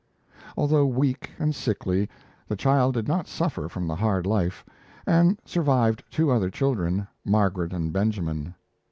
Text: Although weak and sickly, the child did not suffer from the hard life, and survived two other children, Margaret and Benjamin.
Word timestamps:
Although 0.57 0.87
weak 0.87 1.29
and 1.37 1.53
sickly, 1.53 2.09
the 2.47 2.55
child 2.55 2.95
did 2.95 3.07
not 3.07 3.27
suffer 3.27 3.69
from 3.69 3.85
the 3.87 3.93
hard 3.97 4.25
life, 4.25 4.65
and 5.05 5.37
survived 5.45 6.03
two 6.09 6.31
other 6.31 6.49
children, 6.49 7.07
Margaret 7.23 7.71
and 7.71 7.93
Benjamin. 7.93 8.55